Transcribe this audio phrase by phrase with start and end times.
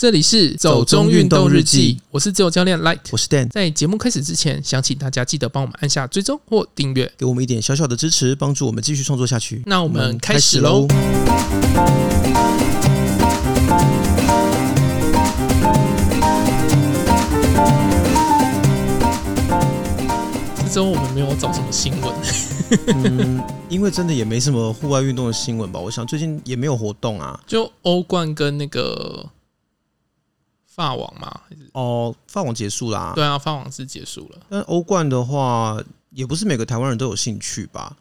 [0.00, 3.50] 这里是走中运动日记，我是自由教练 Light，我是 Dan。
[3.50, 9.62] 在节目开始之前，想请大家记得帮我们按下追踪或订阅，给我们一点小小的支持，帮助我们继续创作下去。
[9.66, 10.88] 那我们开始喽！
[20.56, 22.14] 这周我们没有找什么新闻，
[22.86, 25.78] 嗯，因为真的也没什么户外运动的新闻吧？
[25.78, 29.28] 我想最近也没有活动啊， 就欧冠跟那个。
[30.80, 31.40] 法网嘛？
[31.72, 33.12] 哦，法网结束啦。
[33.14, 34.38] 对啊，法网是结束了。
[34.48, 35.78] 但欧冠的话，
[36.10, 37.96] 也不是每个台湾人都有兴趣吧？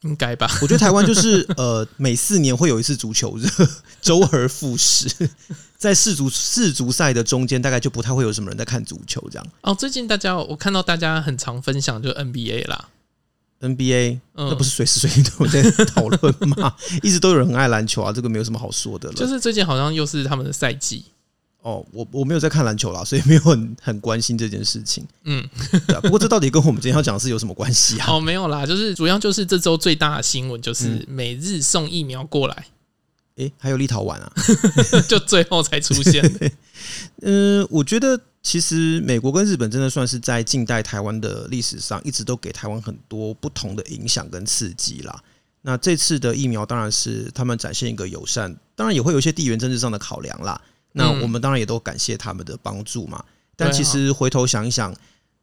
[0.00, 0.50] 应该吧？
[0.62, 3.48] 我觉得台湾就是呃，每四年会有一次足球热，
[4.02, 5.08] 周而复始。
[5.76, 9.46] 在世足世足赛的中间，大概就不太会有什么人在看足球这样。
[9.62, 12.88] 哦，最近大家我看到大家很常分享，就 NBA 啦
[13.60, 16.74] ，NBA，嗯，那不是随时随地都在讨论吗？
[17.02, 19.14] 一直都有人很爱篮球啊，这个没有什么好说的了。
[19.14, 21.04] 就是最近好像又是他们的赛季。
[21.62, 25.06] 哦，我我没有在看篮球啦，所以没有很很关心这件事情。
[25.24, 25.46] 嗯，
[25.86, 28.06] 对啊，不过这到底跟我们今天要讲的是有什么关系啊？
[28.12, 32.66] 哦，没有啦，就是主要就是这周最大的新闻就是每日送疫苗过来。
[33.36, 34.32] 诶、欸，还有立陶宛啊，
[35.08, 36.24] 就最后才出现。
[37.22, 45.22] 嗯、 呃，我觉得其实美国跟日本真的算是在近代台湾的历史上，一直都给台湾很多不同的影响跟刺激啦。
[45.62, 50.58] 那这次的疫苗当然是他们展现一个友善，当然也会有一些地缘政治上的考量啦。
[50.92, 53.24] 那我们当然也都感谢他们的帮助嘛，
[53.56, 54.94] 但其实回头想一想，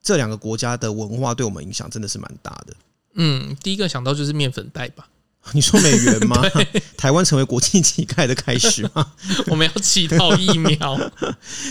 [0.01, 2.73] 这两个国家的文化对我们影响真的是蛮大的。
[3.15, 5.07] 嗯，第一个想到就是面粉袋吧？
[5.53, 6.41] 你说美元吗？
[6.97, 9.13] 台湾成为国际乞丐的开始吗？
[9.47, 10.99] 我们要乞讨疫苗。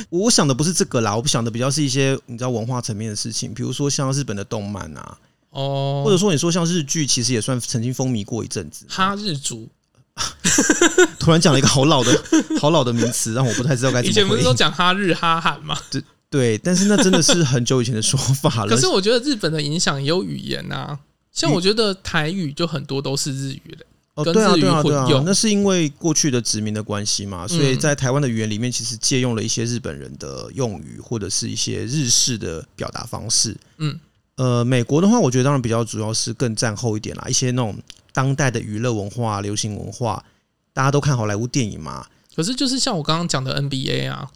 [0.09, 5.19] 我想的不是这个啦，我不想的比较是一些你知道文化层面的事情，比如说像日本的动漫啊，
[5.51, 8.87] 哦，或者说你说像日剧，其实也算曾经风靡过一阵子。
[8.89, 9.69] 哈日族。
[11.21, 12.25] 突然讲了一个好老的
[12.59, 14.11] 好老的名词，让我不太知道该怎么。
[14.11, 15.77] 以前不是都讲哈日哈韩吗？
[15.91, 18.69] 对对，但是那真的是很久以前的说法了。
[18.69, 20.99] 可是我觉得日本的影响也有语言啊，
[21.33, 23.85] 像我觉得台语就很多都是日语的。
[24.15, 33.55] 哦，对啊，对啊，对啊，那是因为过去的殖民的关系嘛，所以在台湾的语言里面，其实借用了一些日本人的用语，或者是一些日式的表达方式。
[33.77, 34.01] 嗯，
[34.37, 37.77] 呃，美国的话，我觉得当然比较主要是更战后一点啦，一些那种。
[38.17, 40.25] 当代的娱乐文化、流行文化，
[40.73, 42.07] 大家都看好莱坞电影嘛？
[42.35, 44.31] 可是就是像我刚刚讲的 NBA 啊，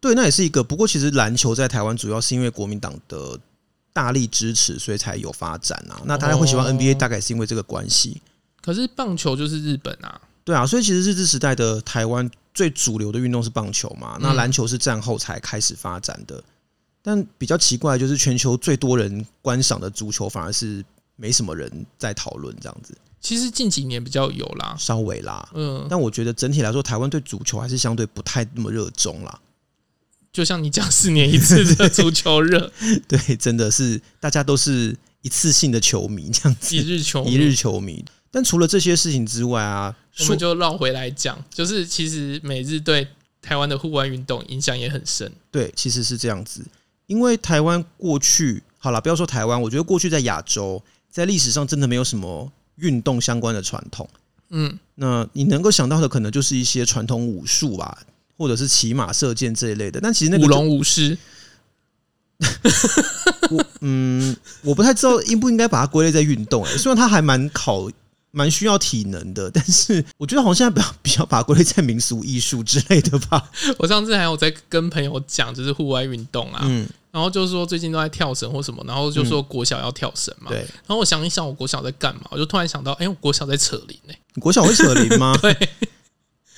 [0.00, 0.64] 对，那也是一个。
[0.64, 3.38] 不过其实篮球在台湾主要是因为国民党的
[3.92, 6.00] 大力支持，所以才有发展啊。
[6.06, 8.22] 那大家会喜欢 NBA，大概是因为这个关系。
[8.62, 14.16] 可是棒球就是日本啊，对啊，所以其实日治时代的台湾最主流的运动是棒球嘛。
[14.18, 16.42] 那篮球是战后才开始发展的。
[17.02, 20.82] 但比较奇怪就是全球最多人观赏的足球，反而是
[21.16, 22.96] 没什么人在讨论这样子。
[23.20, 29.40] 其实近几年比较有啦，稍微啦，嗯，但我觉得整体来说，台湾对足球还是相对不太那么热衷啦。
[30.32, 32.72] 就像你讲四年一次的足球热，
[33.06, 38.04] 对，真的是大家都是一次性的球迷这样子，一日球迷，一日球迷。
[38.30, 43.06] 但除了这些事情之外啊，我们就绕回来讲，就是其实每日对
[43.42, 45.30] 台湾的户外运动影响也很深。
[45.50, 46.64] 对，其实是这样子，
[47.06, 52.50] 因为台湾过去好了，不要说台湾，我觉得过去在亚洲，在历史上真的没有什么。
[52.80, 54.08] 运动相关的传统，
[54.50, 57.98] 嗯，那你能够想到的可能就是一些传统武术吧，
[58.36, 60.00] 或者是骑马射箭这一类的。
[60.00, 61.16] 但其实那个舞龙舞狮，
[63.50, 66.64] 我嗯，我不太知道应不应该把它归类在运动。
[66.64, 67.90] 哎，虽然它还蛮考。
[68.32, 73.50] 蛮需要体能的，但是我觉得好像比较 比较把它归类在民俗艺术之类的吧。
[73.76, 80.58] 我上次还有在跟朋友讲，就是户外运动啊，嗯，然后就是说最近都在跳绳或什么，然后就说国小要跳绳嘛，对。
[80.58, 82.22] 然后我想一想，我国小在干嘛？
[82.30, 84.14] 我就突然想到，哎，我国小在扯铃呢。
[84.34, 85.36] 你国小会扯铃吗？
[85.42, 85.56] 对。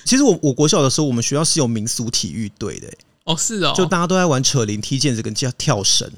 [0.04, 2.92] 其实我我国小的时候，我们学校是有民俗体育队的。
[3.24, 6.10] 哦，是哦，就大家都在玩扯铃、踢毽子跟跳跳绳。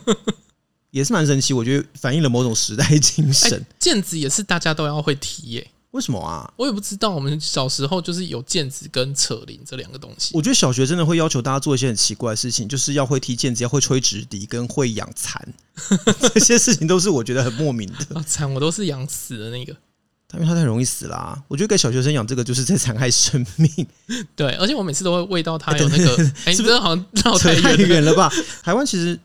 [0.92, 3.64] 也是蛮神奇，我觉得反映了某种时代精神。
[3.80, 5.70] 毽子也是大家都要会踢耶？
[5.92, 6.48] 为什么啊？
[6.56, 7.10] 我也不知道。
[7.10, 10.30] 我们小时候就是有毽子跟扯铃这两个东西。
[10.34, 15.46] 我觉得小学真的会要求大家做一些很奇怪的事情，就是要会踢毽子，要会吹直笛，跟会养蚕。
[16.32, 18.14] 这些事情都是我觉得很莫名的。
[18.14, 19.74] 啊，蚕我都是养死的那个，
[20.34, 21.42] 因为它太容易死啦、啊。
[21.48, 23.86] 我觉得给小学生养这个就是在残害生命。
[24.36, 28.32] 对，而且我每次都会喂到它有那个，哎，是不是好像绕太远了吧？
[28.62, 29.18] 台湾其实。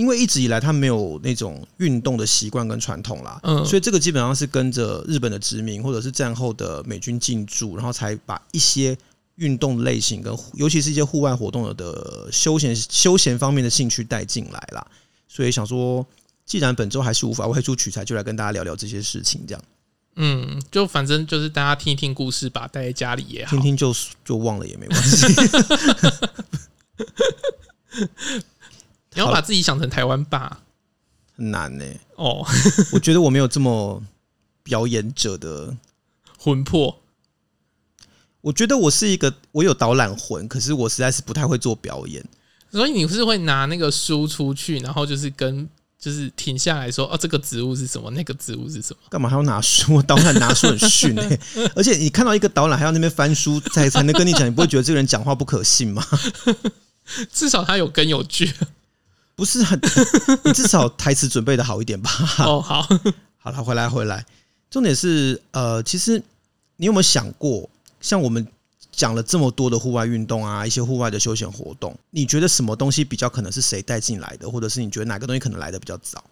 [0.00, 8.96] 因为一直以来他没有那种运动的习惯跟传统啦，嗯，所以这个基本上是跟着日本的殖民或者是战后的美军进驻，然后才把一些
[9.34, 14.86] 运动类型跟尤其是一些户外活动的休闲休闲方面的兴趣带进来啦。
[15.28, 16.06] 所以想说，
[16.46, 19.62] 既然本周还是无法外出取材，就来跟大家聊聊这些事情，这样。
[20.16, 23.94] 嗯，就反正就是大家听一听故事吧，待在家里也好，听听就
[24.24, 25.26] 就忘了也没关系。
[29.14, 30.58] 你要把自己想成台湾霸，
[31.36, 32.00] 很难呢、欸。
[32.16, 32.46] 哦，
[32.92, 34.02] 我觉得我没有这么
[34.62, 35.76] 表演者的
[36.38, 37.00] 魂魄。
[38.42, 42.24] 我觉得我是一个，我有导览魂，可是我实在是不太会做表演。
[42.72, 45.68] 所以你是会拿那个书出去，然后就是跟
[45.98, 48.10] 就是停下来说，哦，这个植物是什么？
[48.12, 49.00] 那个植物是什么？
[49.10, 50.00] 干嘛还要拿书？
[50.00, 51.40] 导览拿书很逊哎、欸！
[51.76, 56.06] 而且你看到一个导览还要那边翻书才才能跟你讲，你不会觉得这个人讲话不可信吗？
[57.30, 58.50] 至少他有根有据，
[59.40, 59.80] 不是很？
[60.44, 62.10] 你至少台词准备的好一点吧？
[62.40, 62.86] 哦，好，
[63.40, 64.26] 好了，回来回来。
[64.70, 66.22] 重点是，呃，其实
[66.76, 67.68] 你有没有想过？
[68.02, 68.46] 像我们
[68.92, 76.22] 讲了这么多的户外运动啊，一些户外的休闲活动，你觉得什么东西比较可能是谁带进来的，或者是你觉得哪个东西可能来的比较早？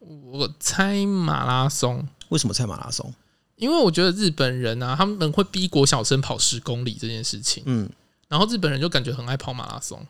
[0.00, 2.08] 我猜马拉松。
[2.30, 3.12] 为什么猜马拉松？
[3.56, 7.62] 因为我觉得日本人啊，他们会逼国小生跑十公里这件事情。
[7.66, 7.88] 嗯，
[8.26, 10.04] 然后日本人就感觉很爱跑马拉松。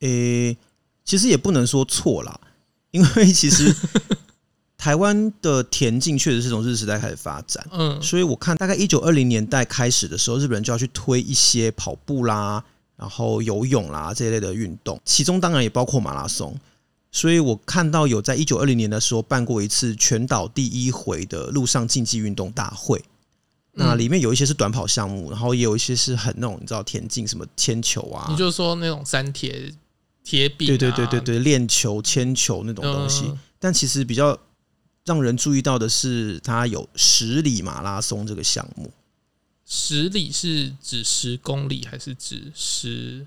[0.00, 0.56] 诶、欸，
[1.08, 2.38] 其实也不能说错啦，
[2.92, 3.74] 因为其实。
[4.78, 12.62] 台湾的田径确实是从日时代开始发展，嗯，所以我看大概一九二零年代开始的时候，日本人就要去推一些跑步啦，
[12.96, 16.56] 然后游泳啦这一类的运动，其中当然也包括马拉松。
[17.10, 23.04] 所以我看到有在一九二零年的时候办过一次全岛第一回的陆上竞技运动大会，
[23.72, 29.74] 那里面有一些是短跑项目，然后也有一些是很那种你知道田径什么铅球啊，你就说那种三铁
[30.28, 34.38] 铁饼，对对对对对，链球、铅球那种东西，但其实比较。
[35.04, 38.92] 让人注意到的是，它有十里马拉松这个项目。
[39.64, 43.26] 十里是指十公里还是指十？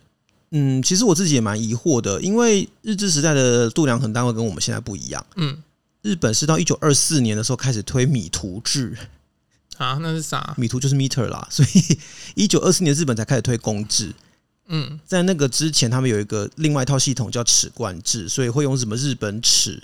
[0.52, 5.26] 嗯，其实我自己也蛮疑惑的，因为日治时代的度量衡单位跟我们现在不一样。
[5.38, 5.64] 嗯，
[6.04, 8.96] 日本是到一九二四年的时候开始推米图制
[9.78, 10.54] 啊，那是啥？
[10.60, 11.98] 米图就是 meter 啦，所以
[12.36, 14.14] 一九二四年日本才开始推公制。
[14.74, 19.84] 嗯，在那个之前，他们有一个另外一套系统叫尺贯制，所以会用什么日本尺。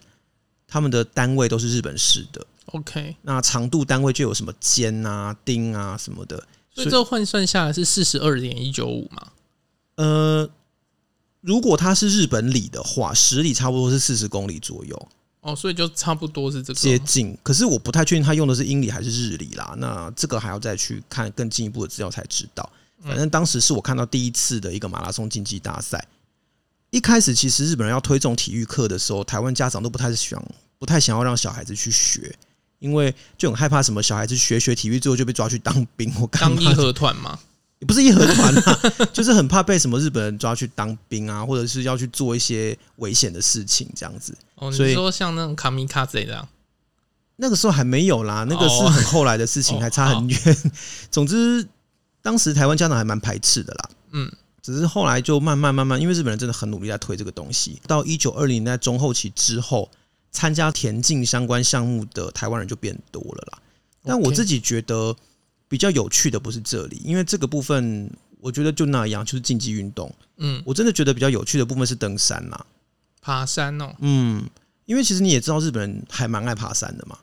[0.69, 3.15] 他们的单位都是日本式的，OK。
[3.21, 6.43] 那长度单位就有什么肩啊、丁啊什么的，
[6.75, 9.27] 所以这换算下来是四十二点一九五嘛？
[9.95, 10.49] 呃，
[11.39, 15.07] 如果它是日本里的话，十里差不多是四十公里左右。
[15.39, 17.37] 哦，所以就差不多是这个接近。
[17.41, 19.73] 可是我不太确定他用的是英里还是日里啦。
[19.77, 22.69] 那这个还要再去看更进一步的资料才知道。
[23.03, 26.07] 反正当时是我看到第一次的一个马拉松竞技大赛。
[26.89, 30.43] 一开始其实日本人要推这种体育课的时候，台湾家长都不太想、
[30.79, 32.33] 不太想要让小孩子去学，
[32.79, 36.55] 因为就很害怕什么小孩子学学体育之后就被抓去当兵或干嘛。
[36.55, 37.37] 当义和团吗？
[37.79, 38.79] 也不是义和团啊，
[39.13, 44.35] 就是很怕被什么日本人抓去当兵啊，或者是要去做一些危险的事情这样子。
[44.55, 46.47] 哦，你说像那种卡米卡这样，
[47.35, 50.57] 那个时候还没有啦，那个是很后来的事情，还差很远。
[51.11, 51.67] 总之，
[52.27, 53.89] 当时台湾家长还蛮排斥的啦。
[54.11, 54.31] 嗯。
[54.61, 57.81] 只是后来就慢慢慢慢，因为日本人真的很努力在推这个东西。
[57.87, 59.89] 到一九二零年代中后期之后，
[60.29, 63.59] 参加田径相关项目的台湾人就变多了啦。
[64.03, 65.15] 但我自己觉得
[65.69, 70.13] 比较有趣的不是这里，因为这个部分我觉得就那样，就是竞技运动。
[70.35, 72.65] 嗯，我真的觉得比较有趣的部分是登山啦，
[73.21, 73.95] 爬山哦。
[73.99, 74.43] 嗯，
[74.83, 77.17] 因为其实你也知道日本人还蛮爱爬山的嘛。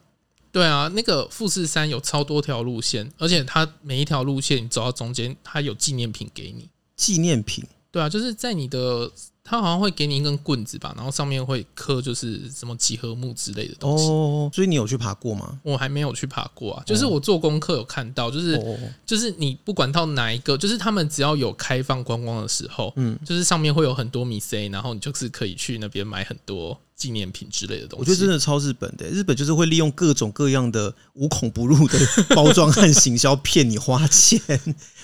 [0.55, 6.69] 对啊，那个富士山有超多条路线，而且它每一条路线你走到中间，它有纪念品给你。
[6.95, 9.11] 纪念品，对啊，就是在你的，
[9.43, 14.07] 它好像会给你一根棍子吧，然后上面会刻就是什么几何木之类的东西。
[14.07, 15.59] 哦，所以你有去爬过吗？
[15.65, 28.01] 我还没有去爬过啊，就是我做功课有看到，就是就是你不管到哪一个，就是他们只要有开放观光的时候，嗯，就是上面会有很多米 C，然后你就是可以去那边买很多纪念品之类的东西。
[28.01, 31.99] 我觉得真的超日本的，日本就是会利用各种各样的无孔不入的
[32.35, 34.41] 包装和行销骗你花钱。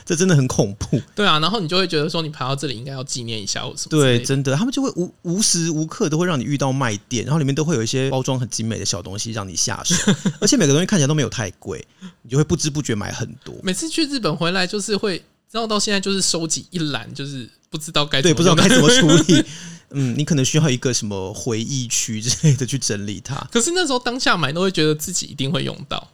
[0.03, 3.91] 这真的很恐怖，对啊，然后你就会觉得说，你爬到这里应该要纪念一下或什么。
[3.91, 9.95] 对，真的，他们就会无无时无刻都会让你遇到卖店，然后里面都会有一些包装很精美的小东西让你下手，
[10.41, 11.87] 而且每个东西看起来都没有太贵，
[12.23, 13.55] 你就会不知不觉买很多。
[13.63, 19.45] 每次去日本回来，就是会，然后到现在就是收集一篮，就是不知道该对，不知道该怎么处理。
[19.91, 23.37] 嗯，你可能需要一个什么回忆区之类的去整理它。
[23.51, 26.09] 可是那时候当下买都会觉得自己一定会用到，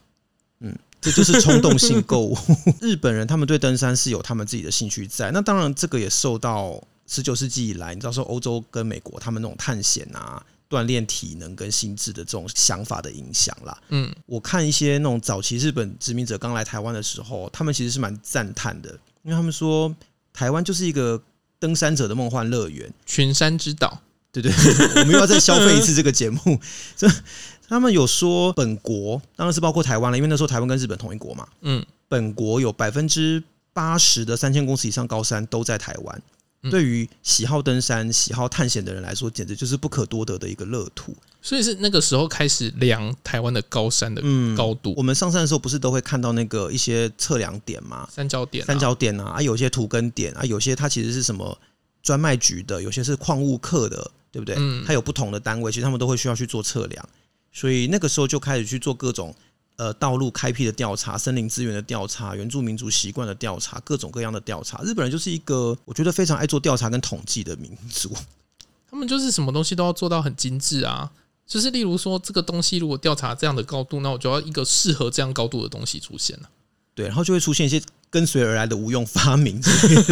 [0.61, 0.77] 嗯。
[0.99, 2.37] 这就是冲动性购物。
[2.81, 13.79] 日本人他们对登山是有他们自己的兴趣在，那当然这个也受到十九世纪以来，你知道说欧洲跟美国他们那种探险啊、锻炼体能跟心智的这种想法的影响啦。
[13.91, 18.91] 嗯，我看一些那种早期日本殖民者刚来台湾的时候，他们其实是蛮赞叹的，
[19.23, 19.95] 因为他们说
[20.33, 21.23] 台湾就是一个
[21.67, 24.01] 登山者的梦幻乐园，群山之岛。
[24.31, 24.53] 对对，
[25.03, 26.61] 我们又要再消费一次这个节目。
[26.97, 27.11] 这
[27.67, 31.45] 他们有说，本国当然是包括台湾了，因为那时候台湾跟日本同一国嘛。
[31.63, 33.43] 嗯，本国有百分之
[33.73, 36.23] 八十的三千公尺以上高山都在台湾。
[36.71, 41.17] 对于喜好登山、喜好探险的人来说，简直就是不可多得的一个乐土。
[41.43, 44.21] 所以是那个时候开始量台湾的高山的
[44.57, 44.91] 高度。
[44.93, 48.09] 嗯，我们上山的时候不是都会看到那个一些测量点吗？
[48.11, 51.57] 三角点、三角点啊，啊，有些图根点啊，有些它其实是什么
[52.03, 54.57] 专卖局的，有些是矿物课的，对不对？
[54.59, 57.09] 嗯，它有不同的单位，其实他们都会需要去做测量。
[57.53, 59.35] 所以那个时候就开始去做各种。
[59.77, 64.83] 呃，道路开辟的调查、森林资源的调查、原住民族习惯的调查、各种各样的调查。
[64.83, 68.11] 日本人就是一个我觉得非常爱做调查跟统计的民族。
[68.91, 71.11] 他们就是什么东西都要做到很精致啊。
[71.47, 76.49] 就是例如说，这个东西如果调查这样的高度，那我就要一个适合这样高度的东西出现了。
[76.95, 79.61] 对，然后就会出现一些跟随而来的无用发明。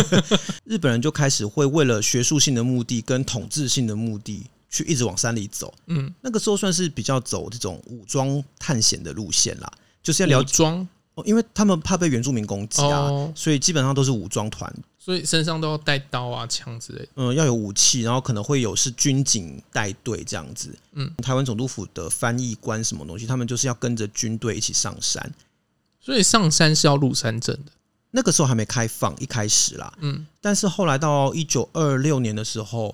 [0.65, 4.45] 日本人就开始会为了学术性的目的跟统治性的目的。
[4.75, 10.89] 去一直往山里走，嗯，那个时候算是比较走这种武装探险的路线啦，就是要了解武装？
[11.15, 25.33] 哦，因为他们怕被原住民攻击啊，哦、所以基本上都是武装团，所以身上都要带刀啊、枪之类的，嗯，要有武器，然后可能会有是军警带队这样子，嗯，台湾总督府的翻译官什么东西，他们就是要跟着军队一起上山，
[26.01, 27.71] 所以上山是要入山证的，
[28.11, 32.93] 那个时候还没开放，一开始啦，嗯，但是后来到一九二六年的时候。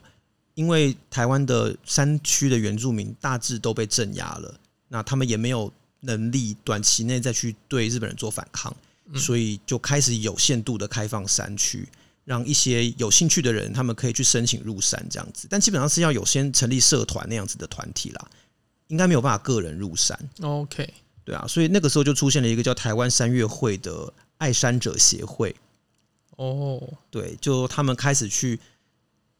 [0.60, 4.54] 因为台湾的山区的原住民大致都被镇压了，
[4.88, 8.76] 那他们也没有能力短期内再去对日本人做反抗，
[9.14, 11.88] 所以就开始有限度的开放山区，
[12.26, 18.30] 让一些有兴趣的人他们可以去申请入山这样子，但基本上是要有先成立社团那样子的团体啦，
[18.88, 20.14] 应该没有办法个人入山。
[20.42, 20.86] OK，
[21.24, 25.56] 对啊，所以那个时候就出现了一个叫台湾山岳会的爱山者协会。
[26.36, 28.60] 哦，对，就他们开始去。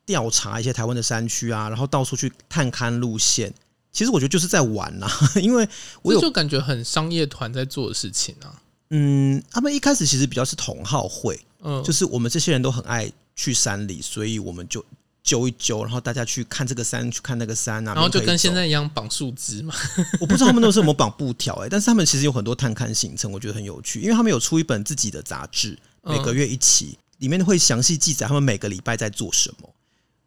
[0.07, 3.53] 调查一些台湾的山区啊，然后到处去探勘路线。
[3.93, 5.69] 其实我觉得就是在玩呐、啊， 因为
[6.03, 8.63] 我有就感觉很商业团在做的事情啊。
[8.91, 14.85] 嗯，他们一开始其实比较是同好会，嗯，就是我们这些人都很爱去山里，所以我们就
[15.23, 19.75] 揪一揪，然后大家去看这个山，去看那个山啊，然后就跟现在一样绑树枝嘛。
[20.21, 29.69] 我不知道他们都是有没有绑 布条哎，但是他们其实有很多探勘行程，我觉得很有趣，因为他们有出一本自己的杂志，每个月一期，里面会详细记载他们每个礼拜在做什么。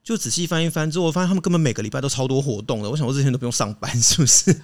[0.03, 2.89] 就仔细翻一翻之后，我发现他们根本每个礼拜都超多活动的。
[2.89, 4.61] 我想我之前都不用上班， 是不是？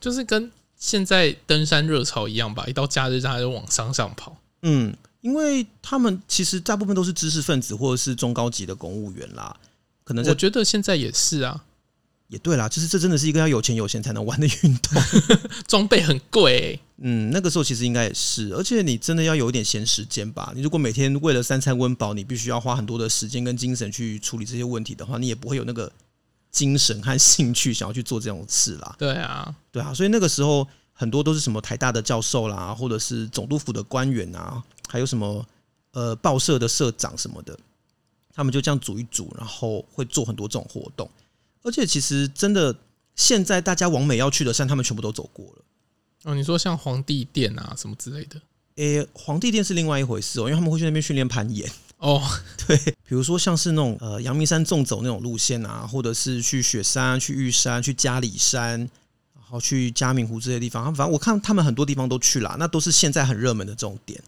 [0.00, 4.36] 就是跟现在登山热潮一样吧，一到假日大家就往山上跑。
[4.62, 9.56] 嗯，因为他们其实大部分都是知识分子或者是中高级的公务员啦。
[10.04, 11.64] 可能我觉得现在也是啊。
[12.32, 15.02] 也对啦，就是这真的是一个要有钱有闲才能玩的运动，
[15.68, 16.80] 装备很贵、欸。
[17.04, 20.50] 嗯，那个时候其实应该也是，而且你真的要有一点闲时间吧。
[20.56, 25.92] 你如果每天为了三餐温饱，你必须要花很多的时间跟精神去处理这些问题的话，你也不会有那个
[26.50, 28.96] 精神和兴趣想要去做这种事啦。
[28.98, 35.44] 对啊，对啊，所以那个时候很多都是什么台大的教授啦，或者是总督府的官员啊，还有什么
[35.90, 37.58] 呃报社的社长什么的，
[38.32, 41.10] 他们就这样组一组，然后会做很多这种活动。
[41.62, 42.76] 而且其实真的，
[43.14, 45.64] 现在大家往美要去的山，他们全部都走过了。
[46.24, 48.40] 哦，你说像皇帝殿啊什么之类的？
[48.76, 51.70] 诶，皇帝殿是另外一回事哦，因为他们会去那边训练攀岩。
[51.98, 52.20] 哦，
[52.66, 58.78] 对，比如说像是那种呃阳明山纵走那种路线啊，或者是去雪山、去玉山、去嘉里山，
[59.34, 64.20] 然后去嘉明湖这些地方，反正我看他们很多地方都去了，那都是现在很热门的这种点。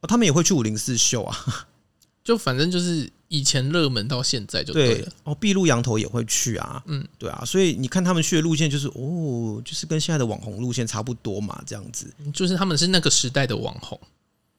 [0.00, 1.66] 哦，他们也会去武陵四秀啊。
[2.24, 5.04] 就反正就是以前热门到现在就对了。
[5.04, 13.98] 对哦，碧露羊头也会去啊，嗯，对啊，所以你看他们去的路线就是哦，就是跟现在的网红路线差不多嘛，这样子，就是他们是那个时代的网红，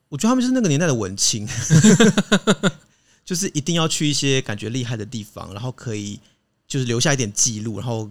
[0.10, 1.48] 我觉得他们就是那个年代的文青，
[3.24, 6.20] 就是一定要去一些感觉厉害的地方，然后可以
[6.68, 8.10] 就是留下一点记录，然后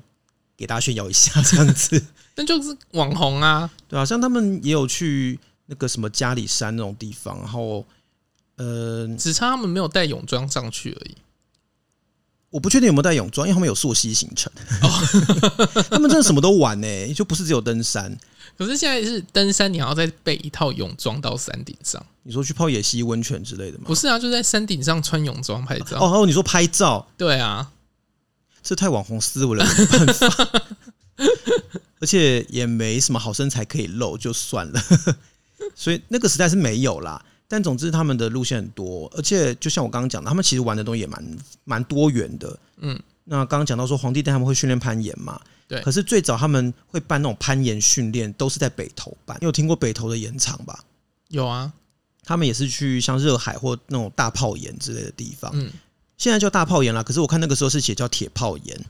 [0.56, 2.02] 给大家炫耀一下这样子，
[2.36, 7.84] 那就是网红啊，对啊，像他们也有去那个什么嘉里山那种地方，然后。
[8.56, 11.16] 呃，只差他们没有带泳装上去而已。
[12.50, 14.52] 我不确定有没有带泳装，因为他们有溯溪行程。
[14.82, 18.16] 哦、 他们真的什么都玩呢、欸，就不是只有登山。
[18.56, 22.00] 可是现在是登山，你还要再备一套泳装到山顶上。
[22.22, 23.84] 你说去泡野溪温泉之类的吗？
[23.86, 25.98] 不是啊，就在山顶上穿泳装拍照。
[25.98, 27.08] 哦哦，你说拍照？
[27.16, 27.72] 对啊，
[28.62, 30.62] 这太网红思维了，没办法。
[31.98, 34.80] 而且也没什么好身材可以露，就算了。
[35.74, 37.24] 所以那个时代是没有啦。
[37.46, 42.58] 但总之，他们的路线很多，而且就像我刚刚讲的，他们其实玩的东西也蛮蛮多元的。
[42.78, 45.40] 嗯，那刚刚讲到说，皇帝带他们会训练攀岩嘛？
[45.68, 45.80] 对。
[45.82, 49.36] 可是最早他们会办那种攀岩训练，都是在北投办。
[49.40, 50.80] 你有听过北投的岩场吧？
[51.28, 51.72] 有啊，
[52.24, 55.50] 他们也是去像热海或那种大炮岩之类的地方。
[55.54, 55.70] 嗯，
[56.16, 58.84] 现在叫大炮岩啦，可是我看那个时候是写叫铁炮岩。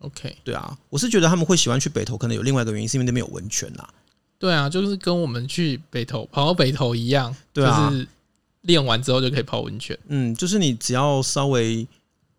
[0.00, 3.88] OK，对啊，我是觉得他们会喜欢去北投，可能有另外一个原因，是因为那边有温泉啦。
[4.38, 8.08] 对啊，就是跟我们去北投跑到北投一样，对啊，就是
[8.62, 9.98] 练完之后就可以泡温泉。
[10.08, 11.86] 嗯，就是你只要稍微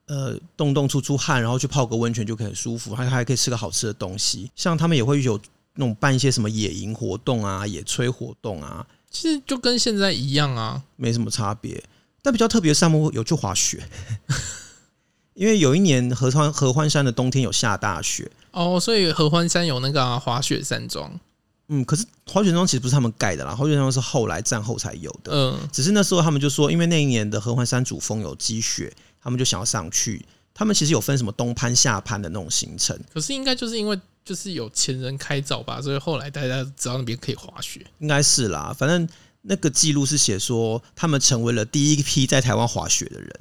[0.08, 4.52] 呃动动出出汗，然后去泡个温泉就可以很舒服，还还可以吃个好吃的东西。
[4.56, 5.40] 像他们也会有
[5.76, 11.84] 那种办一些什么野营活动啊、野炊活动啊，其实就跟现在一样啊，没什么差别。
[12.22, 13.84] 但比较特别的项目有去滑雪。
[15.36, 21.20] 因为有一年合欢合欢山的冬天有下大雪哦，所以合欢山有那个、啊、滑雪山庄。
[21.68, 25.32] 嗯，可是滑雪山庄其实不是他们盖的啦，滑雪山庄是后来战后才有的。
[25.34, 30.26] 嗯，只是那时候他们就说，因为那一年的合欢山主峰有积雪，他们就想要上去。
[30.54, 32.98] 他们其实有分什么东攀下攀的那种行程。
[33.14, 37.86] 可是应该就是因为就是有钱人开凿吧，所以后来大家知道那边可以滑雪。
[38.00, 39.06] 应该是啦，反正
[39.42, 43.40] 那个记录是写说他们成为了第一批在台湾滑雪的人。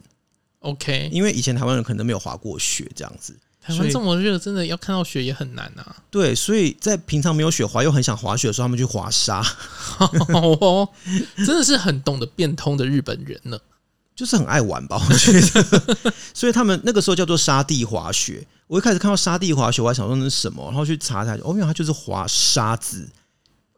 [0.61, 3.37] OK，因为以前台湾人可能都没有滑过雪，这样子。
[3.67, 5.97] 台湾这么热，真的要看到雪也很难啊。
[6.11, 9.43] 对，所以在平常没有雪滑又很想滑雪的时候，他们去滑沙。
[9.99, 10.89] 哦，
[11.39, 13.59] 真的是很懂得变通的日本人呢，
[14.15, 15.01] 就是很爱玩吧？
[15.09, 16.13] 我觉得。
[16.35, 18.47] 所以他们那个时候叫做沙地滑雪。
[18.67, 23.09] 我一开始看到沙地滑雪，我还想说那是什么，然后去查查，哦，原来它就是滑沙子。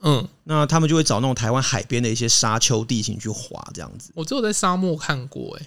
[0.02, 4.11] 嗯，那他们就会找那种台湾海边的一些沙丘地形去滑，这样子。
[4.14, 5.66] 我只有在沙漠看过，哎。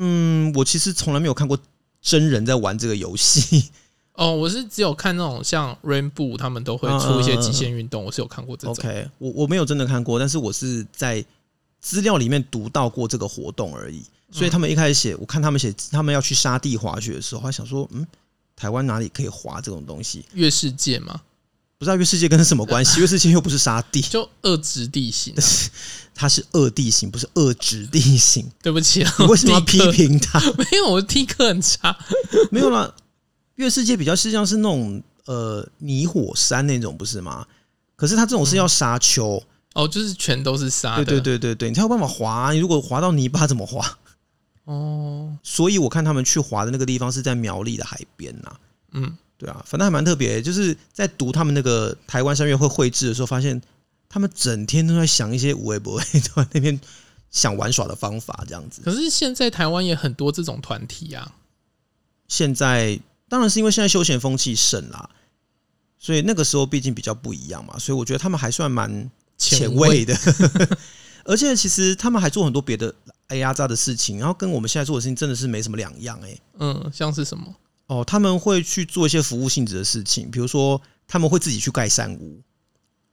[0.00, 1.58] 嗯，我其实从来没有看过
[2.00, 3.70] 真人在玩这个游戏。
[4.14, 8.72] 哦，我是只有看那种像 Rainbow 他们都会出一些极限运动，我是有看过这种。
[8.72, 11.24] OK，我我没有真的看过，但是我是在
[11.80, 14.02] 资料里面读到过这个活动而已。
[14.30, 18.06] 所以他们一开始写，我看他们写他们要去沙地滑雪的时候，还想说，嗯，
[18.54, 20.24] 台湾哪里可以滑这种东西？
[20.34, 21.22] 月世界吗？
[21.80, 23.00] 不知道月世界跟什么关系？
[23.00, 25.34] 月世界又不是沙地，就二质地形，
[26.14, 28.46] 它是二地形，不是二质地形。
[28.62, 30.38] 对不起啊，你为什么要批评它？
[30.58, 31.96] 没有，我听课很差。
[32.50, 32.94] 没有啦，
[33.54, 37.46] 月世界比较实际上是那种呃泥火山那种，不是吗？
[37.96, 40.96] 可是它这种是要沙丘哦，就是全都是沙。
[40.96, 42.52] 对对对对对，你才有办法滑。
[42.52, 43.98] 你如果滑到泥巴怎么滑？
[44.64, 48.52] 哦，所以我看他们去滑的那个地方是在苗栗的海边呐。
[48.92, 49.16] 嗯。
[49.40, 53.58] 对啊，反正还蛮特别，就是在读他们那个台湾三月会绘制的时候，发现
[54.06, 56.78] 他们整天都在想一些无微不微， 在那边
[57.30, 58.82] 想玩耍的方法，这样子。
[58.84, 61.36] 可是现在台湾也很多这种团体啊。
[62.28, 63.00] 现在
[63.30, 65.08] 当然是因为现在休闲风气盛啦，
[65.98, 70.14] 所以那个时候毕竟比较不一样嘛，所以我觉得他们还算蛮前卫的。
[71.24, 72.94] 而且其实他们还做很多别的
[73.28, 76.42] 哎呀渣的事情，然后跟我们现在做的事情真的是没什么两样哎、欸。
[76.58, 77.54] 嗯，像是什么？
[77.90, 82.40] 哦，他们会去做一些服务性质的事情，比如说他们会自己去盖山屋。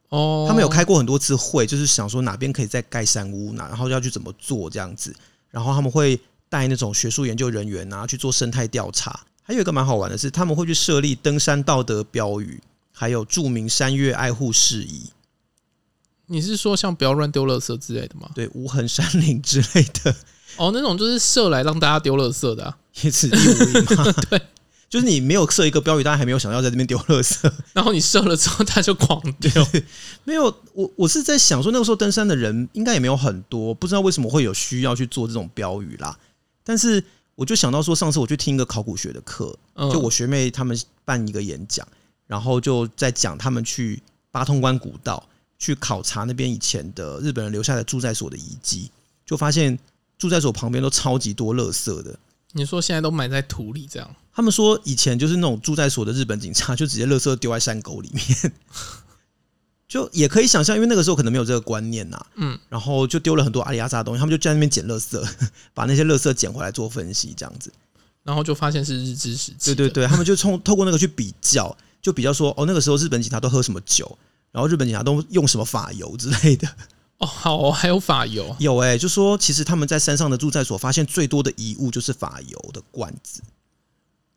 [0.10, 5.12] 哦，他们有开过很多次会，就是想说哪边可以再盖山屋，哪然后要去怎么做这样子。
[5.50, 9.20] 然后他们会带那种学术研究人员啊去做生态调查。
[9.42, 12.62] 还有一个蛮好玩的是，他们会去设立登山道德标语，
[12.92, 15.10] 还有著名山岳爱护事宜。
[16.28, 18.30] 你是说像不要乱丢垃圾之类的吗？
[18.36, 20.16] 对，无痕山林之类的。
[20.58, 24.12] 哦，那种就是设来让大家丢垃圾的，啊， 也是义务？
[24.30, 24.40] 对。
[24.90, 29.52] 就是你没有设一个标语，大家还没有想到在这边丢垃圾， 然后你设了之后，他就狂丢。
[30.24, 36.18] 没有，我我是在想说，那个时候登山的人应该也没有很多，不知道为什么会有需要去做这种标语啦。
[36.64, 37.04] 但是
[37.36, 41.86] 我就想到说，上次我去听一个考古学的课，就我学妹他们办一个演讲，
[42.26, 45.22] 然后就在讲他们去八通关古道
[45.60, 48.90] 去考察那边以前的日本人留下的住在所的遗迹，
[49.26, 49.78] 就发现
[50.18, 52.18] 住在所旁边都超级多垃圾的。
[52.58, 54.16] 你说现在都埋在土里这样？
[54.34, 58.54] 他们说以前就是那种住在所的日本警察，就直接垃圾丢在山沟里面，
[59.88, 62.26] 就也可以想象，因为那个时候可能没有这个观念呐。
[62.36, 65.24] 嗯，然后就丢了很多阿里阿扎的东西，他们就在那边捡垃圾，
[65.74, 67.72] 把那些垃圾捡回来做分析，这样子，
[68.24, 69.74] 然后就发现是日治时期。
[69.74, 74.18] 对对对，他们就从透过那个去比较，就比较说哦，那个时候日本警察都喝什么酒，
[74.52, 76.68] 然后日本警察都用什么发油之类的。
[77.20, 83.42] 哦，好哦，还有法油，有哎、欸，就说其实他们在山上的住宅所发现最多的遗物就是法油的罐子。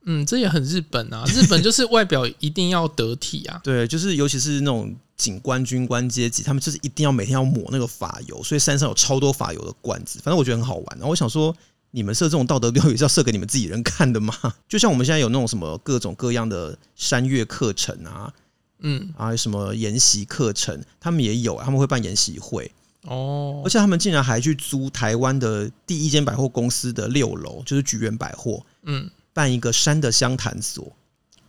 [0.07, 3.61] 嗯，这也很日本啊， 日本就是外表一定要得体啊。
[3.63, 10.19] 对，就是尤其是那种警官、军官阶级，他们就是一定要每天要抹那个发油，所以山上有超多发油的罐子。
[10.23, 10.87] 反正我觉得很好玩。
[10.93, 11.55] 然后我想说，
[11.91, 14.35] 你们设这种道德标语是要设给你们自己人看的吗？
[14.67, 18.33] 就像我们现在有那种什么各种各样的山岳课程啊。
[18.81, 22.71] 嗯啊，什么研习课程，他们也有，他们会办研习会
[23.03, 30.91] 哦，而且他们竟然还去租台湾的第一间百货公司的六楼，就是菊园百货，嗯，办一个山的相谈所。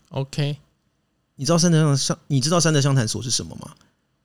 [0.10, 0.58] OK，
[1.36, 3.74] 你知道山的相，你知道山的相谈所是什么吗？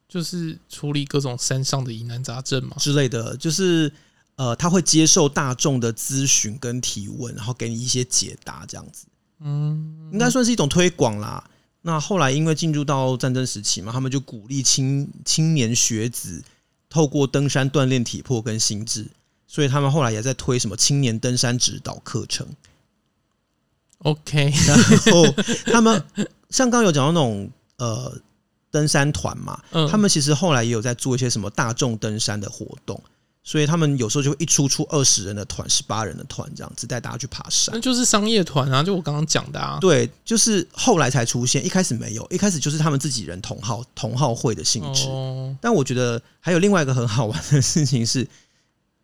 [0.09, 3.93] 就是处理各种山上的疑难杂症嘛之类的，就是
[4.37, 9.07] 呃，他会接受大众的咨询跟提问，然后给你一些解答，这样子。
[9.41, 11.43] 嗯，应该算是一种推广啦。
[11.87, 16.43] 那后来因为进入到战争时期嘛，他们就鼓励青青年学子
[16.91, 19.07] 透过登山锻炼体魄跟心智，
[19.47, 22.45] 所以他们后来也在推什么青年登山指导课程。
[23.99, 24.77] OK， 然
[25.13, 25.33] 后
[25.67, 26.03] 他们
[26.51, 28.21] 像刚刚有讲到那种呃
[28.73, 33.01] 登山团嘛，他们其实后来也有在做一些什么大众登山的活动。
[33.49, 39.79] 所以他们有时候就会一出出二十人的团、十八人的团这样子带大家去爬山，那就是商业团啊，就我刚刚讲的啊。
[39.81, 45.05] 对，就是后来才出现，一开始没有，一开始就是他们自己人同号同号会的性质。
[45.05, 45.57] 哦。
[45.61, 48.27] 但我觉得还有另外一个很好玩的事情是，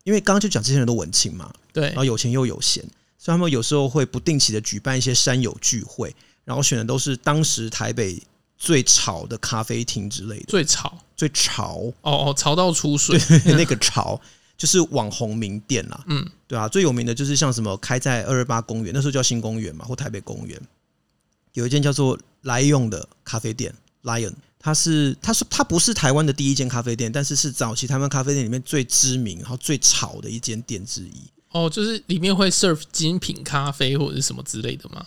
[0.03, 2.83] 因为刚刚就讲这些人都文青嘛，对，然后有钱又有闲，
[3.17, 8.21] 所以他们有时候会不定期的举办一些山友聚会，然后选的都是当时台北
[8.63, 10.97] 最潮的咖啡厅之类的，最潮。
[11.17, 14.19] 最潮哦哦，潮到出水，对那个潮
[14.57, 16.01] 就是网红名店啦。
[16.07, 20.59] 嗯，对啊，最有名的就是像什么开在二二八公园，那时候叫新公园嘛，或台北公园，
[21.53, 23.73] 有一间叫做 Lion 的咖啡店。
[24.03, 31.21] Lion，它是它是它不是台湾的第一间咖啡店，但是是早期台湾咖啡店里面最知名然后最潮的一间店之一。
[31.51, 35.05] 哦，就是里面会 serve 精品咖啡或者是什么之类的吗？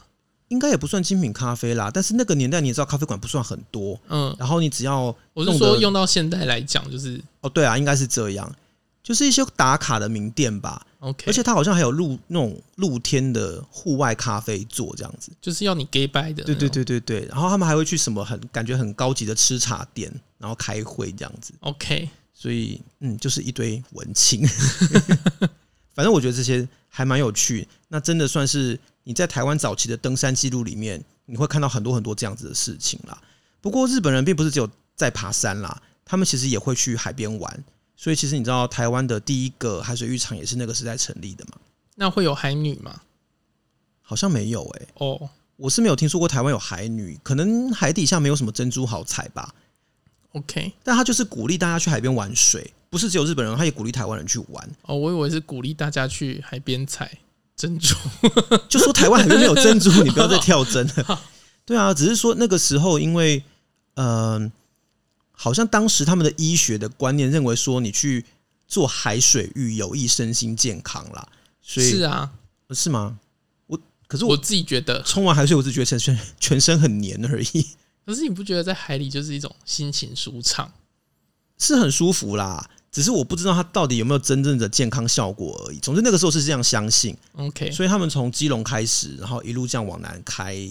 [0.49, 8.55] 应该也不算精品咖啡啦，但是那个年代你也知道，咖啡馆不算很多，嗯，然后你只要我是说用到现在来讲，就是哦，对啊，应该是这样，
[9.03, 24.47] 就是一些打卡的名店吧，OK，而且它好像还有露那种露天的户外咖啡座这样子，就是要你给拜的，对对对对对，然后他们还会去什么很感觉很高级的吃茶店，然后开会这样子，OK，所以嗯，就是一堆文青，
[25.93, 28.79] 反正我觉得这些还蛮有趣，那真的算是。
[29.09, 33.16] 你在台湾早期的登山记录里面，你会看到很多很多这样子的事情啦。
[33.61, 37.64] 不过日本人并不是只有在爬山啦，他们其实也会去海边玩。
[37.97, 41.53] 所以其实你知道，台湾的第一个海水浴场也是那个时代成立的嘛？
[41.95, 43.03] 那会有海女吗？
[44.03, 44.88] 好像没有诶、欸。
[44.97, 49.55] 哦，我是没有听说过台湾有海女，可能海底下没有什么珍珠好采吧。
[50.33, 54.69] OK，但他就是鼓励大家去海边玩水，不是只有日本人，他也鼓励台湾人去玩。
[54.83, 57.11] 哦，我以为是鼓励大家去海边采。
[57.57, 57.97] 珍珠，
[58.69, 61.21] 就说台湾海边没有珍珠，你不要再跳针了。
[61.64, 63.42] 对啊，只是说那个时候，因为
[63.95, 64.07] 嗯、
[64.42, 64.53] 呃，
[65.33, 68.25] 好像当时他们的医学的观念认为说，你去
[68.69, 71.27] 做海水浴有益身心健康啦。
[71.62, 72.31] 所以是啊，
[72.71, 73.19] 是吗？
[73.66, 77.66] 我可是我，我自己觉得冲完海水，我只觉得全身全身很黏而已。
[78.05, 80.71] 可是你不觉得在海里就是一种心情舒畅，
[81.59, 82.71] 是很舒服啦。
[82.97, 85.79] 只是我不知道它到底有没有真正的健康效果而已。
[85.81, 87.71] 总之那个时候是这样相信，OK。
[87.71, 90.67] 所以他们从基隆开始，然后一路这样往南开，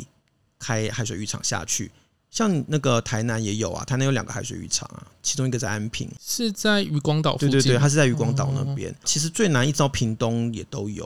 [0.58, 1.92] 开海水浴场下去。
[2.32, 7.52] 像那个台南也有啊，台南有两个海水浴场啊，其中一个在安平，是在渔光岛附近。
[7.52, 8.92] 对对对，它是在渔光岛那边。
[9.04, 11.06] 其实最南一直到屏东也都有。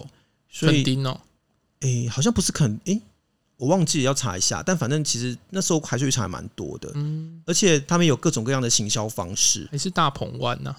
[0.49, 1.19] 所以，垦丁哦，
[1.81, 2.97] 哎，好像不是垦，哎，
[3.57, 4.63] 我忘记要查一下。
[4.65, 9.67] 但反正其实那时候海水浴场还蛮多的，嗯，而且他们有各种各样的行销方式。
[9.69, 10.73] 还是大鹏湾呢？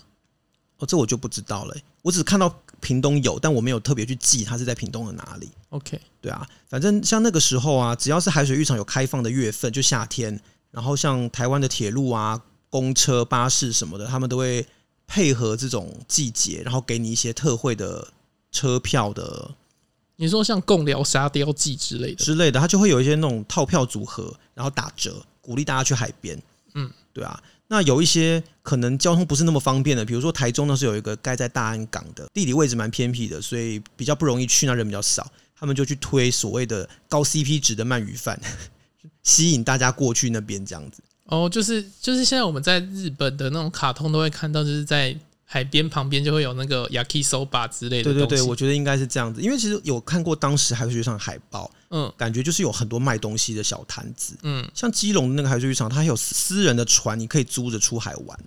[0.80, 1.76] 哦，这我就不知道了。
[2.02, 5.48] 我只看到屏东有，但我没有特别去记它是在屏东的哪里。
[5.68, 10.40] OK，对啊，反正像那个时候啊，只要是海水浴场有开放的月份，就夏天，
[10.70, 14.66] 然后像台湾的铁路啊、公车、巴士什么的，他们都会
[15.06, 18.08] 配合这种季节，然后给你一些特惠的
[18.50, 19.50] 车票的。
[20.16, 26.40] 你说像共聊沙雕季之类的之类的，它就会有一些那种套票组合，然后打折，鼓励大家去海边。
[26.74, 27.42] 嗯，对啊。
[27.72, 35.24] 那有一些可能交通不是那么方便的，比如说台中呢是有一个盖在大安港的，地理位置蛮偏僻的，所以比较不容易去，那人比较少，
[35.56, 38.40] 他们就去推所谓的高 CP 值的鳗鱼饭，
[39.22, 41.00] 吸引大家过去那边这样子。
[41.26, 45.16] 哦，就是就是现在我们在日本的那种卡通都会看到，就是在。
[45.52, 48.04] 海边旁边就会有那个 yakisoba 之类的。
[48.04, 58.38] 对对对，我觉得应该是这样子，因为其实有看过当时海水浴场海报，嗯，感觉就是有很多卖东西的小摊子，嗯，像基隆的那个海水浴场，它还有私人的船，你可以租着出海玩。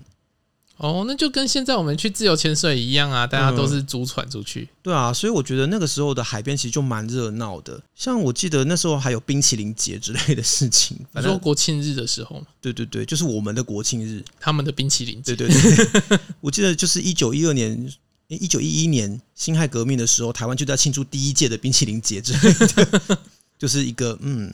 [0.77, 4.61] 哦，那就跟现在我们去自由潜水一样啊，大家都是租船出去。
[4.61, 4.67] 嗯。
[4.83, 7.81] 对啊，所以我觉得那个时候的海边其实就蛮热闹的。
[7.95, 12.47] 像我记得那时候还有冰淇淋节之类的事情， 反正说国庆日的时候嘛。
[12.59, 15.35] 对对对，就是我们的国庆日，他们的冰淇淋节。
[15.35, 15.61] 对对
[16.09, 17.91] 对， 我记得就是一九一二年、
[18.27, 23.19] 一九一一年辛亥革命的时候，台湾就在庆祝第一届的冰淇淋节之类的，
[23.57, 24.51] 就是一个嗯。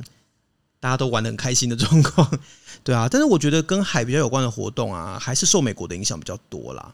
[0.79, 2.39] 大家都玩的很开心的状况，
[2.83, 6.93] 对啊，但是我觉得跟海比较有关的活动啊，还是受美国的影响比较多啦。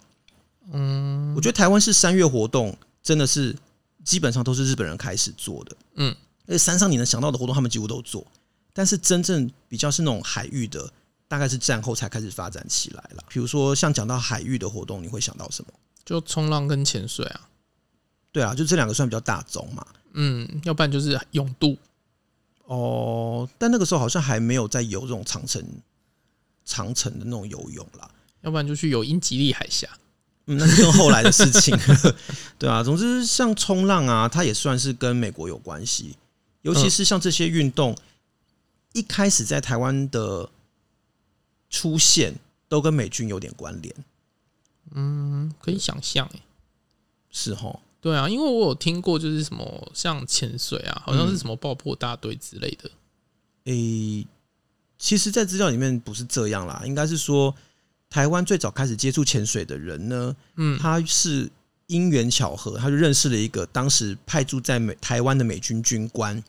[0.72, 3.56] 嗯，我觉得台湾是三月活动，真的是
[4.04, 5.76] 基本上都是日本人开始做的。
[5.96, 6.16] 嗯，
[6.48, 8.26] 而且山上你能想到的活动，他们几乎都做。
[8.74, 10.92] 但是真正比较是那种海域的，
[11.28, 13.24] 大概是战后才开始发展起来了。
[13.30, 15.72] 比如说像讲到海域的活动，你会想到什么？
[16.04, 17.42] 就冲浪跟潜水啊。
[18.32, 19.86] 对啊，就这两个算比较大众嘛。
[20.14, 21.78] 嗯，要不然就是泳渡。
[22.66, 25.64] 哦，但那个时候好像还没有在游这种长城
[26.64, 28.10] 长城的那种游泳啦，
[28.42, 29.88] 要不然就去游英吉利海峡。
[30.48, 31.76] 嗯，那是更后来的事情，
[32.60, 32.84] 对啊。
[32.84, 36.16] 总之，像冲浪啊，它也算是跟美国有关系，
[36.62, 37.98] 尤其是像这些运动，
[38.94, 40.48] 一开始在台湾的
[41.72, 42.36] 出现，
[42.68, 43.96] 都跟美军有点关联。
[44.92, 46.40] 嗯，可以想象，哎，
[47.32, 47.80] 是齁。
[48.06, 52.92] 对啊，因为我有听过，就是什么像潜水啊，好像是什么爆破大队之类的。
[53.64, 54.28] 诶、欸，
[55.00, 57.56] 其实，在资料里面不是这样啦，应该是说。
[58.08, 61.50] 台湾最早开始接触潜水的人呢，嗯，他是
[61.88, 66.42] 因缘巧合，他就认识了一个当时派驻在美台湾的美军军官，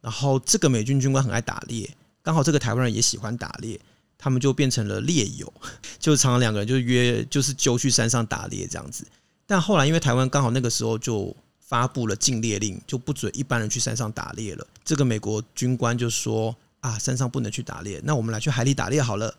[0.00, 1.90] 然后这个美军军官很爱打猎，
[2.22, 3.78] 刚好这个台湾人也喜欢打猎，
[4.16, 5.52] 他们就变成了猎友，
[5.98, 9.04] 就常常两个人就约，就是揪去山上打猎这样子。
[9.50, 14.64] 但后来因为台湾刚好那个时候就发布了禁猎令，就不准一般人去山上打猎了。
[14.84, 19.34] 这个美国军官就说啊，山上不能去打猎，那我们来去海里打猎好了。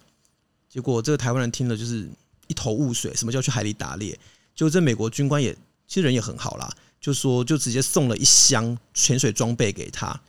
[0.67, 2.09] 结果这个台湾人听了就是
[2.47, 4.19] 一头雾水，什么叫去海里打猎？
[4.53, 5.55] 就这美国军官也
[5.87, 6.69] 其实人也很好啦，
[6.99, 10.19] 就说就直接送了一箱潜水装备给他。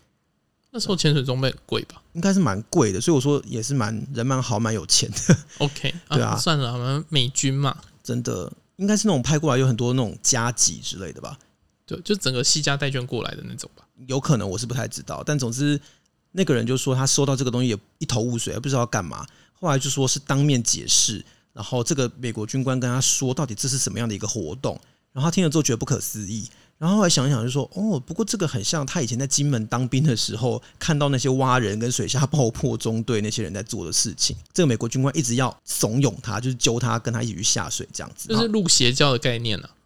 [0.70, 2.00] 那时候潜水装备很贵吧？
[2.12, 5.36] 应该是蛮贵的，所以我说也是蛮人蛮好，蛮有钱的。
[5.58, 11.38] OK，对啊，啊算了，我们美军嘛，真的应该是那种派过来有很多那种加急之类的吧？
[11.84, 13.84] 对，就整个西家带卷过来的那种吧？
[14.06, 15.22] 有可能，我是不太知道。
[15.24, 15.80] 但总之，
[16.30, 19.26] 那个人就说他收到这个东西也一头雾水，不知道要干嘛。
[19.52, 24.80] 后来就说是当面解释，然后这个美国军官跟他说到底这是什么样的一个活动，
[25.12, 26.48] 然后他听了之后觉得不可思议，
[26.82, 34.36] 然后后来想一想就说哦，不过这个很像他以前在金门当兵的时候看到那些蛙人跟水下爆破中队那些人在做的事情。
[34.52, 39.78] 这个美国军官一直要怂恿他，就是揪他跟他一起去下水这样子，就是入邪教的概念呢、啊。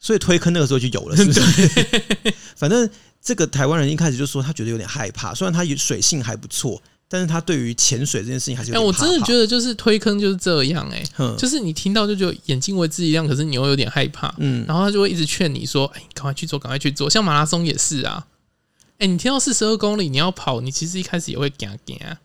[0.00, 1.68] 所以推坑那个时候就有了，是不是？
[2.56, 2.90] 反正
[3.22, 6.82] 这个台湾人一开始就说他觉得有点害怕，虽然他水性还不错。
[7.08, 8.84] 但是他对于潜水这件事情还是有怕怕。
[8.84, 18.26] 哎，我真的觉得就是推坑就是这样哎、欸，就是你听到就觉得眼睛为之一亮，可是你又有点害怕，嗯，然后他就会一直劝你说：“哎，赶快去做，赶快去做。”像马拉松也是啊，
[18.98, 22.18] 哎，你听到四十二公里你要跑，你其实一开始也会惊惊啊。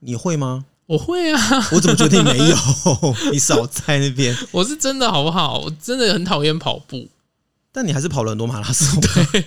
[0.00, 0.64] 你会吗？
[0.86, 1.40] 我会啊。
[1.72, 2.56] 我怎么觉得你没有？
[3.32, 4.36] 你少在那边。
[4.50, 5.60] 我是真的好不好？
[5.60, 7.08] 我真的很讨厌跑步，
[7.74, 8.98] 但你还是跑了很多马拉松。
[9.02, 9.44] 对，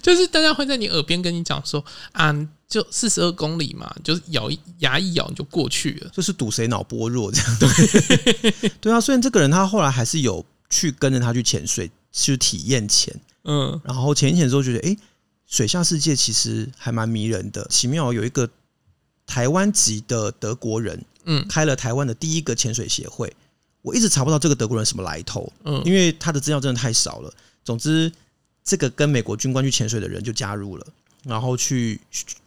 [0.00, 2.48] 就是大家会在你耳边跟你讲说啊。
[2.66, 7.58] 就四十二公里嘛，就是咬一牙一咬你就过去了，就是赌谁脑波弱这样。
[7.60, 9.00] 对， 对啊。
[9.00, 14.98] 虽然这个人他后来还是有去跟着他去潜水，去体验潜，嗯，然后潜一潜之后觉得，哎、欸，
[15.46, 17.64] 水下世界其实还蛮迷人的。
[17.68, 18.48] 奇妙有一个
[19.24, 23.32] 台湾籍的德国人，嗯，开了台湾的第一个潜水协会。
[23.82, 27.32] 我一直查不到这个德国人什么来头，嗯，因为他的资料真的太少了。
[27.64, 28.12] 总之，
[28.62, 30.86] 这个跟美国军官去潜水的人就加入了。
[31.24, 31.98] 然后去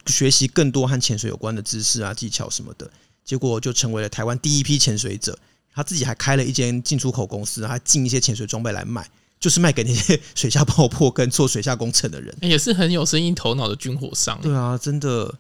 [0.06, 2.88] 学习更多和潜水有关的知识啊、技巧什么的，
[3.26, 5.36] 结果就成为了台湾第一批潜水者。
[5.74, 14.40] 他自己还开了一间进出口公司，他进一些潜水装备来卖，就是卖给那些水下爆破跟做水下工程的人，也是很有生意头脑的军火商。
[14.42, 15.34] 对啊，真的，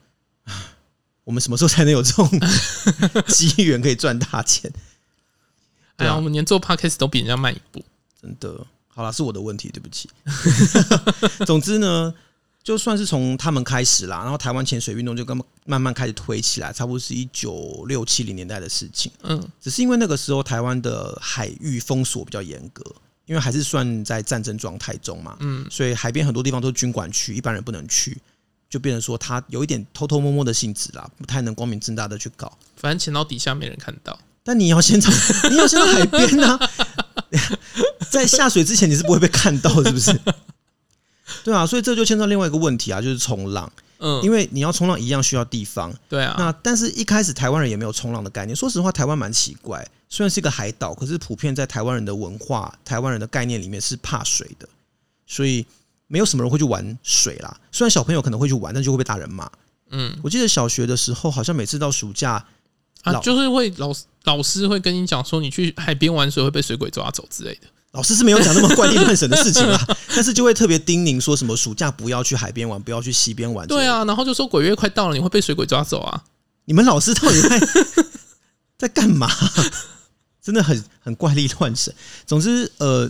[1.23, 2.27] 我们什么时候才能有这种
[3.27, 4.73] 机缘可以赚大钱？
[5.97, 7.83] 哎呀，我们连做 podcast 都比人家慢一步，
[8.19, 8.65] 真的。
[8.97, 10.10] 好了，是我的问题，对不起。
[11.45, 12.12] 总之呢。
[12.63, 19.10] 就算是从他们开始啦，然后台湾潜水运动就跟慢慢开始推起来，差不多是一九六七零年代的事情。
[19.23, 22.83] 嗯，只是因为那个时候台湾的海域封锁比较严格，
[23.25, 25.38] 因为还是算在战争状态中嘛。
[25.39, 28.17] 嗯，所以海边很多地方都是军管区，一般人不能去，
[28.69, 32.51] 就变成说他有一点偷偷摸摸的性质啦，不太能光明正大的去搞。
[32.75, 35.13] 反正潜到底下没人看到，但你要先从
[35.49, 36.60] 你要先到海边啊，
[38.10, 40.20] 在下水之前你是不会被看到，是不是？
[41.43, 43.72] 对啊，所以这就牵扯到另外一个问题啊，就是冲浪。
[44.00, 45.93] 嗯，因为你要冲浪一样需要地方。
[46.08, 46.36] 对啊。
[46.38, 48.56] 那但是一开始台湾人也没有冲浪的概念。
[48.56, 54.70] 说实话，台湾蛮奇怪，虽然是一个海岛，可是普遍在台湾人的文化、台湾人的概念里面是怕水的，
[55.26, 55.65] 所以
[56.06, 57.60] 没有什么人会去玩水啦。
[57.72, 59.50] 虽然小朋友可能会去玩，但就会被大人骂。
[59.89, 62.46] 嗯，我记得小学的时候，好像每次到暑假
[63.02, 63.91] 啊，就是会老
[64.26, 67.67] 老师会跟你讲说，你去海边玩水会被水鬼抓走之类的。
[67.97, 73.67] 老师是没有讲那么怪力乱神的事情啊， 但是就会特别叮咛说什么暑假不要去海边玩，不要去溪边玩。
[73.67, 76.23] 对啊，然后就说鬼月快到了，你会被水鬼抓走啊！
[76.65, 77.60] 你们老师到底在
[78.77, 79.27] 在干嘛？
[80.43, 81.91] 真的很很怪力乱神。
[82.27, 83.10] 总之，呃，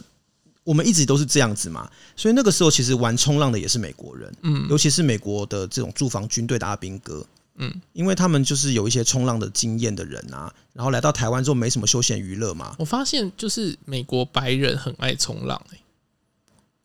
[0.63, 7.25] 我们一直都是这样子嘛，所以那个时候其实玩冲浪的也是美国人，嗯，尤其是美国的这种驻防军队的阿兵哥。
[7.57, 12.75] 嗯，因为他们就是有一些冲浪的经验的人啊，然后来到台湾之后没什么休闲娱乐嘛。
[12.77, 15.79] 我发现就是美国白人很爱冲浪，欸，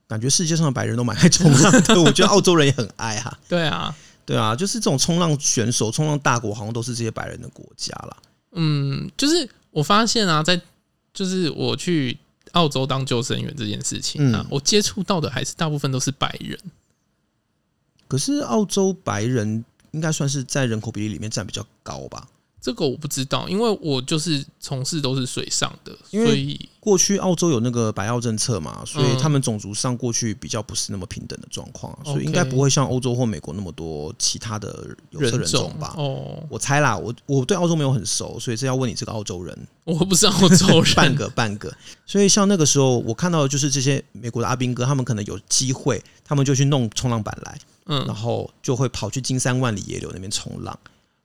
[0.07, 2.01] 感觉世界上的白人都蛮爱冲浪的。
[2.01, 3.39] 我觉得澳洲人也很爱哈。
[3.49, 8.17] 对啊，对啊，就是这种冲浪选手、冲浪大国，好像都是这些白人的国家啦。
[8.53, 10.61] 嗯，就是我发现啊，在
[11.13, 12.17] 就是我去
[12.53, 16.59] 澳洲当救生员这件事情啊，嗯、我接触到的还是大部分都是白人。
[18.09, 22.29] 可是澳洲白人应该算是在人口比例里面占比较高吧？
[22.61, 35.93] 这个我不知道，因为我就是从事都是水上的，所以过去澳洲有那个白澳政策嘛，所以他们种族上过去比较不是那么平等的状况，所以应该不会像欧洲或美国那么多其他的有色人种吧？
[35.99, 41.77] 哦，我猜啦，我我对澳洲没有很熟，所以这要问你这个澳洲人，我不是澳洲人， 半个半个。
[42.07, 50.79] 所以像那个时候我看到的就是这些美国的阿兵哥，他们可能有机会，他们就去弄冲浪板来，嗯，然后就会跑去金山万里野柳那边冲浪。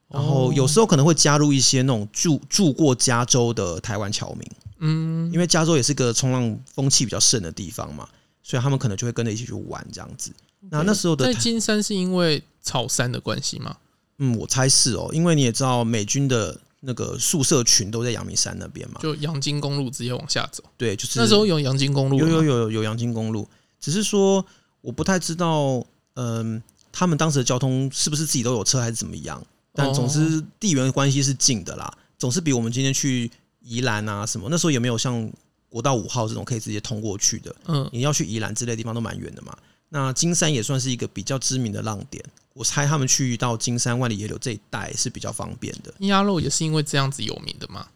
[0.10, 8.08] 然后有时候可能会加入一些那种住住过加州的台湾侨民，嗯，因为加州也是个冲浪风气比较盛的地方嘛，
[8.42, 10.32] 所以他们可能就会跟着一起去玩这样子。
[10.70, 13.76] 那那时候的在金山是因为草山的关系吗？
[14.20, 20.64] 嗯，我猜是哦，因为你也知道美军的那个宿舍群都在阳明山那边嘛，就阳金公路直接往下走。
[20.78, 23.46] 对，就是那时候有阳金公路，有有有有阳金公路，
[23.80, 24.44] 只是说
[24.80, 25.86] 我不太知道，
[26.18, 29.42] 嗯，他们当时的交通是不是自己都有车还是怎么样？
[29.74, 33.30] 但总之，地缘关系是近的啦，总是比我们今天去
[33.62, 35.32] 宜兰啊什么，那时候也没有像
[35.70, 37.56] 国道五号这种可以直接通过去的。
[37.68, 39.56] 嗯，你要去宜兰之类的地方都蛮远的嘛。
[39.90, 45.94] 那金山也算是一个比较知名的浪点，我猜他们去到金山万里野柳这一带是比较方便的。
[46.00, 47.88] 鸭肉也是因为这样子有名的吗？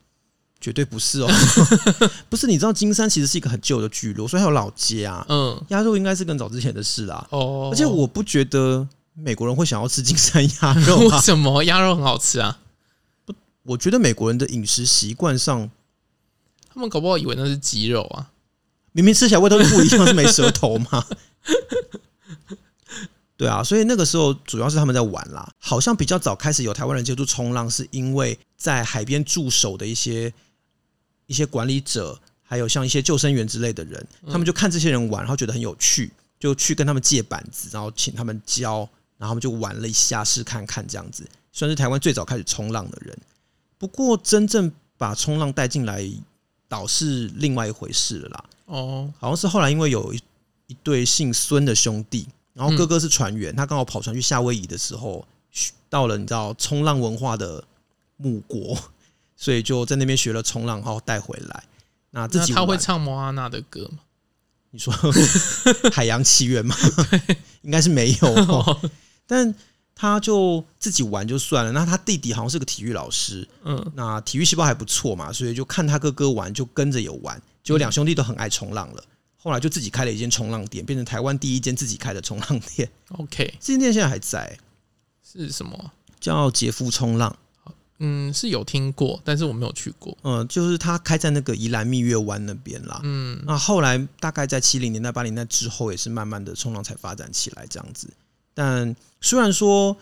[0.61, 1.27] 绝对不是哦，
[2.29, 2.47] 不是。
[2.47, 5.25] 你知道金山其实是一个很旧的聚落，所以还有老街啊。
[5.27, 7.27] 嗯，鸭肉应该是更早之前的事啦。
[7.31, 8.87] 哦，而且我不觉得。
[9.13, 10.99] 美国人会想要吃金山鸭肉？
[11.11, 12.59] 为什么鸭肉很好吃啊？
[13.25, 15.69] 不，我觉得美国人的饮食习惯上，
[16.73, 18.31] 他们搞不好以为那是鸡肉啊。
[18.93, 21.05] 明明吃起来味道不一样，是没舌头吗？
[23.35, 25.51] 对啊，所以那个时候主要是他们在玩啦。
[25.59, 30.33] 好像比较早开始有台湾人接触冲浪，是因为在海边驻守的一些
[31.31, 38.87] 一些管理者，还有像一些救生员之类的人，他们就看这些人玩，然后觉得很有趣，就去跟他们借板子，然后请他们教。
[39.21, 43.15] 然后他们就玩了一下，试看看这样子，算是台湾最早开始冲浪的人。
[43.77, 46.03] 不过真正把冲浪带进来，
[46.67, 48.45] 倒是另外一回事了啦。
[48.65, 50.19] 哦，好像是后来因为有一
[50.65, 55.23] 一对姓孙的兄弟，然后哥哥是船员，他刚好跑船去夏威夷的时候，
[55.87, 57.63] 到了你知道冲浪文化的
[58.17, 58.75] 母国，
[59.41, 61.63] 所以就在那边学了冲浪，然后带回来。
[62.11, 63.97] 那自己他会唱莫阿娜的歌吗？
[64.69, 64.93] 你说
[65.91, 66.75] 海洋奇缘吗？
[67.63, 68.79] 应该是没有哦。
[69.25, 69.53] 但
[69.95, 79.03] 他就自己玩就算了，那他弟弟好像是个体育老师，嗯，那体育细胞还不错嘛，所以就看他哥哥玩，就跟着有玩，结果两兄弟都很爱冲浪了，
[79.37, 82.87] 后来就自己开了一间冲浪店，变成台湾第一间自己开的冲浪店。
[83.09, 84.55] OK，这间店现在还在，
[85.23, 85.91] 是什么？
[86.19, 87.35] 叫杰夫冲浪。
[88.03, 90.17] 嗯，是有听过，但是我没有去过。
[90.23, 92.99] 嗯，就是他开在那个宜兰蜜月湾那边啦。
[93.03, 98.09] 嗯，那后来大概在七零年代、八零年代之后，也是慢慢的冲浪才发展起来这样子。
[98.55, 99.95] 但虽然说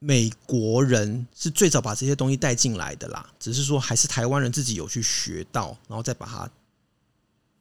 [0.00, 6.50] 美国人是最早把这些东西带进来的啦，只是说还是台湾人自己有去学到，然后再把它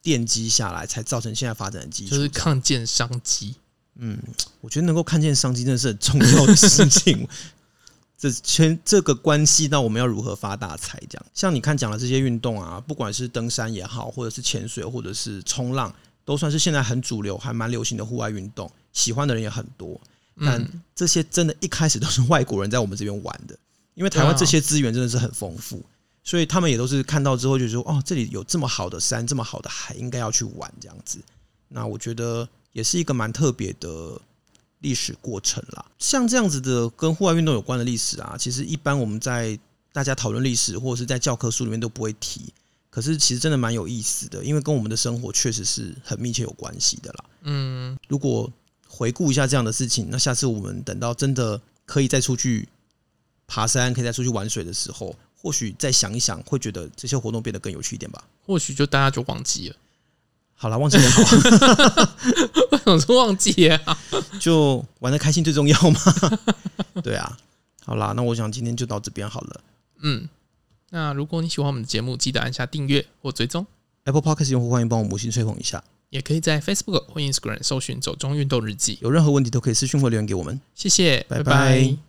[0.01, 2.15] 奠基下来，才造成现在发展的基础。
[2.15, 3.55] 就是看见商机，
[3.97, 4.17] 嗯，
[4.61, 7.27] 我觉得能够看见商机，真的是很重要的事情。
[8.23, 11.25] 这全这个关系到我们要如何发大财，这样。
[11.33, 18.71] 像你看讲的这些运动啊，不管是登山也好，或者是潜水，或者是冲浪，都算是现在很主流、还蛮流行的户外运动。
[18.93, 19.99] 喜欢的人也很多，
[20.39, 23.59] 但这些真的一开始都是外国人在我们这边玩的，
[23.93, 25.83] 因为台湾这些资源真的是很丰富，
[26.23, 31.19] 所以他们也都是看到之后就说：“哦，这里有这么好的山，这么好的海，应该要去玩这样子。”
[31.67, 34.17] 那我觉得也是一个蛮特别的
[34.83, 35.83] 历史过程啦。
[35.97, 39.57] 像这样子的跟户外运动有关的历史啊，其实一般我们在
[39.91, 42.53] 大家讨论历史或者是在教科书里面都不会提，
[42.89, 47.25] 可是其实真的蛮有意思的，因为跟我们的生活确实是很密切有关系的啦。
[47.41, 48.51] 嗯，如果
[48.87, 52.67] 回顾一下这样的事情，那下次我们等到真的可以再出去
[53.47, 58.23] 爬山，可以再出去玩水的时候，或许再想一想，会觉得这些活动变得更有趣一点吧。
[58.45, 59.75] 或许就大家就忘记了。
[60.63, 61.21] 好了，忘记也好。
[62.71, 63.97] 我想是忘记啊，
[64.39, 65.99] 就玩的开心最重要嘛。
[67.03, 67.37] 对啊，
[67.85, 69.61] 好啦，那我想今天就到这边好了。
[70.03, 70.29] 嗯，
[70.91, 73.67] 那如果你喜欢我们的节目，记得按下订阅或追踪。
[74.05, 75.83] Apple Podcast 用户欢迎帮我们五星吹捧一下。
[76.11, 80.61] 也可以在 Facebook 或 Instagram 搜寻“走中运动日记”，有任何问题都可以私讯或留言给我们。
[80.73, 81.43] 谢谢，拜拜。
[81.43, 82.03] 拜拜。